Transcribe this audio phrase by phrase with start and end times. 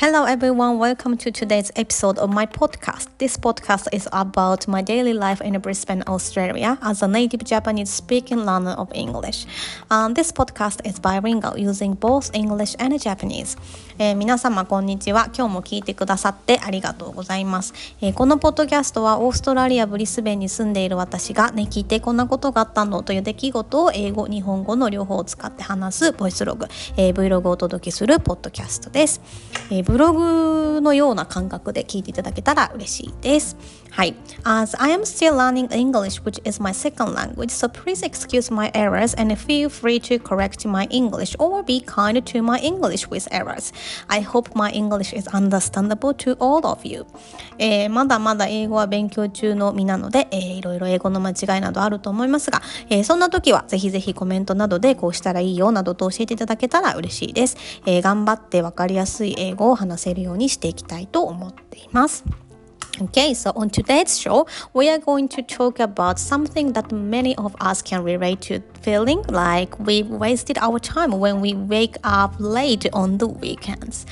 [0.00, 3.08] Hello everyone, welcome to today's episode of my podcast.
[3.18, 8.46] This podcast is about my daily life in Brisbane, Australia as a native Japanese speaking
[8.46, 9.44] learner of English.
[9.90, 13.58] Um, this podcast is bilingual using both English and Japanese.
[13.98, 15.30] えー、皆様こんにちは。
[15.36, 29.20] 今日も聞いてくださってありがとうございます、えー、このポッドキャストはオーストラリア・ブリスベンに住んでいる私がね、聞いてこんなことがあったのという出来事を英語、日本語の両方を使って話すボイスログ、えー、Vlog をお届けするポッドキャストです。
[29.72, 33.56] えーブログのような感覚で聞いていただけたら嬉しいです。
[33.90, 34.14] はい。
[34.44, 39.20] As I am still learning English, which is my second language, so please excuse my errors
[39.20, 43.72] and feel free to correct my English or be kind to my English with errors.
[44.08, 47.06] I hope my English is understandable to all of you.
[47.58, 57.56] えー、まだまだ英語は勉強中の身なので、えー、いろいろ英語の間違いなどあると思いますが、えー、そんな時はぜひぜひコメントなどでこうしたらいいよなどと教えていただけたら嬉しいです。
[57.86, 62.24] えー、頑張ってわかりやすい英語を話せるようにしていきたいと思っています。
[63.00, 67.80] Okay, so on today's show, we are going to talk about something that many of us
[67.80, 73.18] can relate to feeling like we wasted our time when we wake up late on
[73.18, 74.04] the weekends.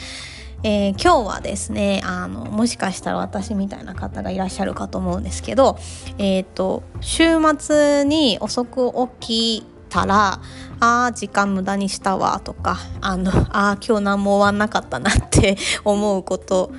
[0.62, 5.78] えー、今日はですねあのもしかしたら私みたいな方がいらっしゃるかと思うんですけど、
[6.18, 7.24] えーと、週
[7.58, 10.40] 末に遅く起きたら
[10.78, 16.72] あー時間無駄にしたわとかあのあ今日何も終わんなかったなって思うこと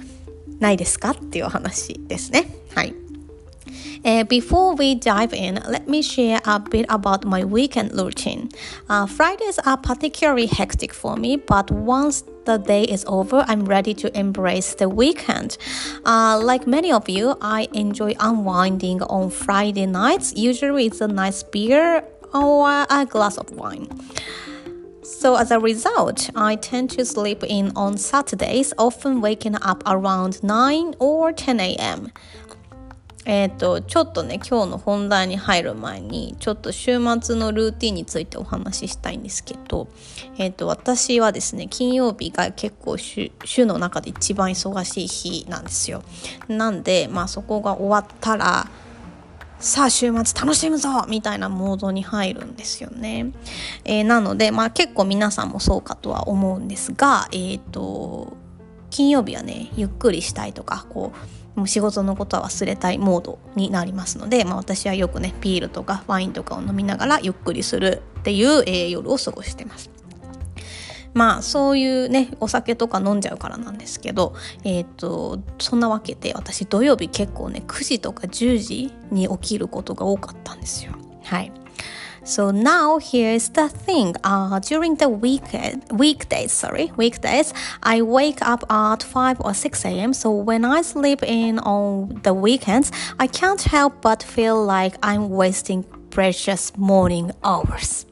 [0.59, 2.47] ないですかっていう話ですね。
[2.75, 2.95] はい。
[4.05, 8.49] Uh, before we dive in, let me share a bit about my weekend routine.
[8.89, 13.95] Uh, Fridays are particularly hectic for me, but once the day is over, I'm ready
[13.95, 15.57] to embrace the weekend.
[16.05, 20.33] Uh, like many of you, I enjoy unwinding on Friday nights.
[20.35, 22.03] Usually, it's a nice beer
[22.35, 23.89] or a glass of wine.
[25.08, 30.44] So as a result, I tend to sleep in on Saturdays, often waking up around
[30.44, 32.12] 9 or 10 a.m.
[33.26, 39.88] えっ、と、ちょっとね、今日の本題に入る前に、ちょっと週末のルーティンについてお話ししたいんですけど、
[40.38, 43.32] えっ、と、私はですね、金曜日が結構週
[43.66, 46.04] の中で一番忙しい日なんですよ。
[46.50, 48.68] なんで、まあそこが終わったら、
[49.60, 53.32] さあ週末楽しむぞみたいなモードに入るんですよね。
[53.86, 58.38] えー、なので、まあ結構皆さんもそうかとは思うんですが、えっ、ー、と、
[58.92, 61.12] 金曜日はね、ゆっくりしたいとか、こ
[61.56, 69.97] う、もう仕事のことは忘れたいモードになりますので、まあ私はよくね、ビールとかワインとかを飲みながらゆっくりするっていう、えー、夜を過ごしてます。
[71.18, 81.52] まあそういうねお酒とか飲んじゃうからなんですけどえっ、ー、とそんなわけで私土曜日結構ね9時とか10時に起きることが多かったんですよはい
[82.24, 84.14] So now here's the thing.
[84.22, 90.12] Uh, during the weekend, weekdays, sorry, weekdays, I wake up at 5 or 6 a.m.
[90.12, 95.30] So when I sleep in on the weekends, I can't help but feel like I'm
[95.30, 98.07] wasting precious morning hours.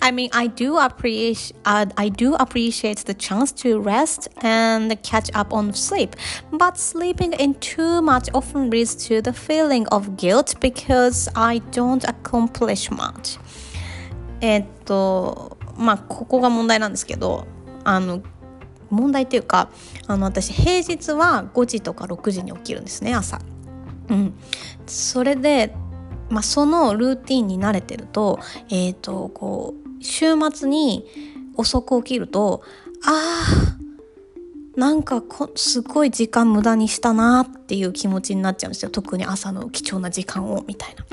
[0.00, 5.30] I mean, I do appreciate uh, I do appreciate the chance to rest and catch
[5.34, 6.16] up on sleep,
[6.50, 12.04] but sleeping in too much often leads to the feeling of guilt because I don't
[12.04, 13.38] accomplish much.
[14.40, 17.46] えっとまあここが問題なんですけど、
[17.84, 18.22] あの
[18.90, 19.70] 問題っていうか、
[20.08, 23.40] あの私平日は5時とか6時に起きるんですね朝。
[24.08, 24.34] うん、
[24.86, 25.74] それで
[26.32, 28.38] まあ、そのルーティンに慣れてると,、
[28.70, 31.04] えーと、こう週末に
[31.56, 32.62] 遅く起きると
[33.04, 33.44] あ
[33.78, 33.81] あ
[34.76, 35.22] なんか
[35.54, 41.04] すごい時間無駄にしたなっていう気持ちになっちゃうんですよ特に朝の貴重な時間をみたいな。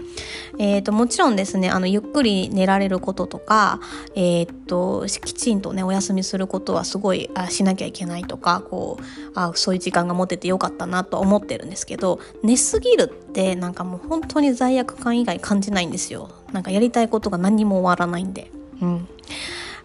[0.61, 3.79] えーと、もちろんですねあのゆっくり寝られることとか、
[4.15, 9.03] えーと、きちんとねお休みすることはすごいあしなきゃいけないとかこう
[9.35, 16.29] あそういう時間が持ててよかったなと思ってるんですけど寝すぎるってなんかもう本当に罪悪感以外感じないんですよ。
[16.51, 18.51] なんかやりたいことが何にも終わらないんで。
[18.81, 19.07] うん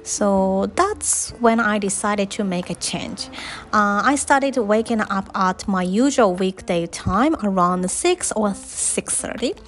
[0.04, 3.28] So that's when I decided to make a change.
[3.72, 9.58] Uh, I started waking up at my usual weekday time around 6 or 6.30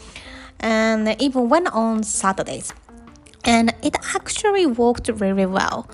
[0.60, 2.72] and even went on Saturdays.
[3.44, 5.88] And it actually worked really well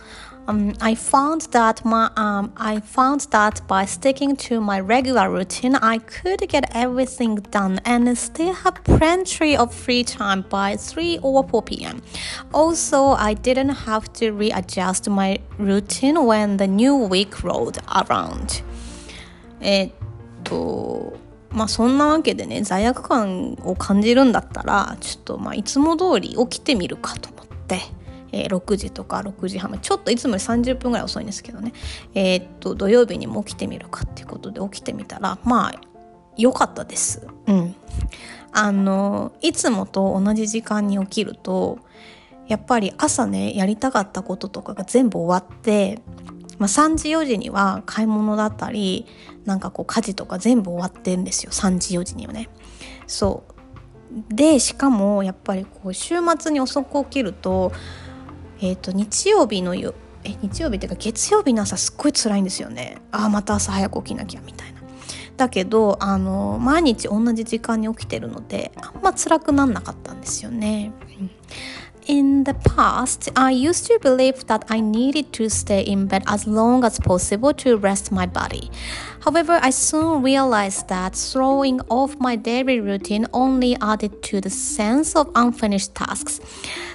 [0.48, 5.76] Um, I found that my um, I found that by sticking to my regular routine,
[5.76, 11.44] I could get everything done and still have plenty of free time by 3 or
[11.44, 12.02] 4 p.m.
[12.54, 18.64] Also, I didn't have to readjust my routine when the new week rolled around.
[19.60, 19.92] えっ
[20.46, 21.18] と
[21.50, 27.82] まあそんなわけでね罪悪感を感じるんだったらちょっとまあいつも通り起きてみるかと思って。
[28.33, 31.73] えー、6時とか6時半ちょっといつもより30分ぐらい遅いんですけどね。
[32.15, 35.75] えー、っと土曜日にも起きてみるかっていうことで起きてみたらまあ
[36.37, 37.27] 良かったです。
[37.47, 37.75] うん。
[38.53, 41.79] あのいつもと同じ時間に起きると
[42.49, 46.01] やっぱり朝ねやりたかったこととかが全部終わって、
[46.59, 49.07] まあ、3時4時には買い物だったり
[49.45, 51.53] なんかこう家事とか全部終わってんですよ。
[51.53, 52.49] 3時4時にはね。
[53.07, 53.53] そう。
[54.29, 57.73] でしかもやっぱりこう週末に遅く起きると,、
[58.63, 59.95] えー、と日曜日の夜
[60.25, 64.81] え日曜日っていうか月曜日の朝すっごい辛いんですよねああまた朝早く起きなきゃみたいな。
[65.37, 70.93] だけどあの毎日同じ時間に起きてるのであんま辛くなんなかったんですよね。
[72.08, 76.86] In the past, I used to believe that I needed to stay in bed as long
[76.86, 78.72] as possible to rest my body.
[79.20, 85.18] However, I soon realized that throwing off my daily routine only added to the sense
[85.18, 86.40] of unfinished tasks.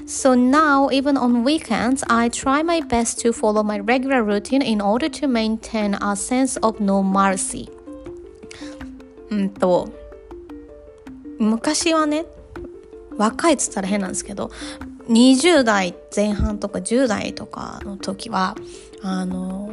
[0.06, 4.80] So now, even on weekends, I try my best to follow my regular routine in
[4.80, 7.68] order to maintain a sense of normalcy.
[9.32, 9.88] うんと
[11.38, 12.26] 昔はね
[13.16, 14.50] 若いっつったら変なんですけど
[15.07, 18.55] 20代前半とか10代とかの時は
[19.01, 19.71] あの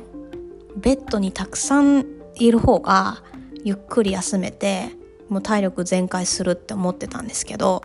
[0.77, 3.23] ベッドにたくさんいる方が
[3.65, 4.91] ゆっくり休めて
[5.29, 7.83] もう体力全開するって思ってたんですけど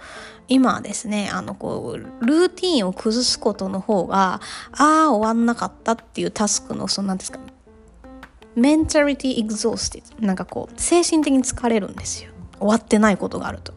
[0.48, 4.42] 今はですねあのこうルーティーンを崩すことの方が
[4.72, 7.40] ああ終わんなかったっていうタスクのその何ですか
[8.56, 13.74] メンタリティエグゾースティなんかこう精神的に疲れるんですよ終わってないことがあると。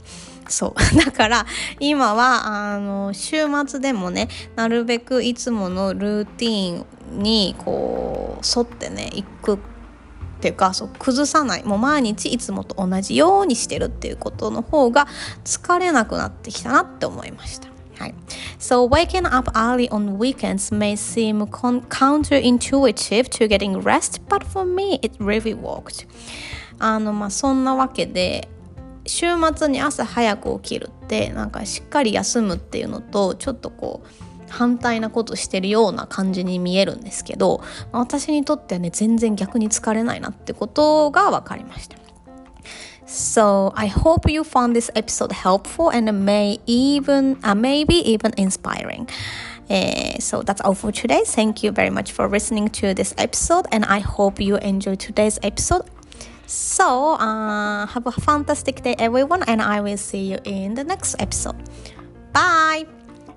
[0.49, 0.75] そう
[1.05, 1.47] だから
[1.81, 9.59] 今はあの週末でもねなるべくいつものルーティンにこう沿ってね行くっ
[10.41, 15.07] ていうかそう崩さないもう毎日いつもと同じようにしてるっていうことの方が
[15.45, 17.69] 疲れなくなってきたなって思いました。
[17.99, 18.15] はい、
[18.59, 25.17] so waking up early on weekends may seem counterintuitive to getting rest, but for me it
[25.23, 26.09] really worked.
[26.81, 28.49] あのまあそんなわけで
[29.07, 41.97] 週末に朝早く起きるってなんかしっかり休むっていうのとちょっとこう反対なことしてるような感じに見えるんですけど私にとってはね全然逆に疲れないなってことが分かりました。
[43.07, 49.07] So I hope you found this episode helpful and may even uh, maybe even inspiring.
[49.69, 51.23] Uh, so that's all for today.
[51.27, 55.39] Thank you very much for listening to this episode, and I hope you enjoy today's
[55.43, 55.85] episode.
[56.47, 61.17] So, uh, have a fantastic day, everyone, and I will see you in the next
[61.19, 61.57] episode.
[62.33, 62.87] Bye!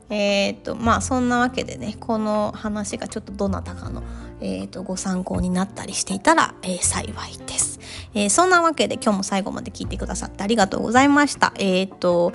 [0.09, 4.03] えっとまあそんなわけでねこの話がちょっとどなたかの、
[4.39, 7.79] えーと、ご参考になったりしていたら、えー、幸いです、
[8.13, 12.33] えー、そんなわけで今日も最後まで聞いてくださってありがとうございましたえっ、ー、と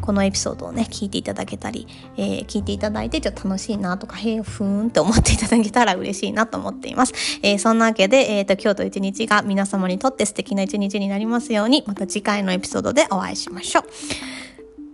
[0.00, 1.86] このエピソードをね聞いていただけたり、
[2.16, 7.12] えー、聞いていただいてちょっと楽しいなとかへえふーんって思っていただけたら嬉しいなと思っています、
[7.42, 13.84] えー、そんなわけで、えーと、今日と一日が皆様にとって素敵な一日になりますようにまた次回のエピソードでお会いしましょう。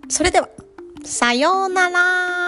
[0.09, 0.49] それでは
[1.05, 2.44] さようなら。